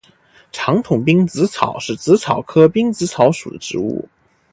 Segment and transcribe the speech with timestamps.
[0.51, 4.09] 长筒滨紫草是紫草科滨紫草属的植物。